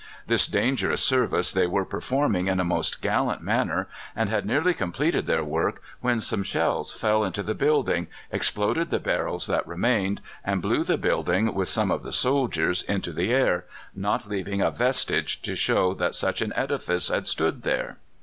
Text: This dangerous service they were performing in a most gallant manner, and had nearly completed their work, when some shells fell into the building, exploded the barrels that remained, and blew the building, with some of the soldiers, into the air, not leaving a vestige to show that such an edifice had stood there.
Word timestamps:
This 0.25 0.47
dangerous 0.47 1.03
service 1.03 1.51
they 1.51 1.67
were 1.67 1.85
performing 1.85 2.47
in 2.47 2.59
a 2.59 2.63
most 2.63 3.03
gallant 3.03 3.43
manner, 3.43 3.87
and 4.15 4.29
had 4.31 4.47
nearly 4.47 4.73
completed 4.73 5.27
their 5.27 5.43
work, 5.43 5.79
when 5.99 6.19
some 6.19 6.41
shells 6.41 6.91
fell 6.91 7.23
into 7.23 7.43
the 7.43 7.53
building, 7.53 8.07
exploded 8.31 8.89
the 8.89 8.97
barrels 8.97 9.45
that 9.45 9.67
remained, 9.67 10.19
and 10.43 10.59
blew 10.59 10.83
the 10.83 10.97
building, 10.97 11.53
with 11.53 11.67
some 11.67 11.91
of 11.91 12.01
the 12.01 12.11
soldiers, 12.13 12.81
into 12.81 13.13
the 13.13 13.31
air, 13.31 13.65
not 13.93 14.27
leaving 14.27 14.59
a 14.59 14.71
vestige 14.71 15.39
to 15.43 15.55
show 15.55 15.93
that 15.93 16.15
such 16.15 16.41
an 16.41 16.51
edifice 16.55 17.09
had 17.09 17.27
stood 17.27 17.61
there. 17.61 17.97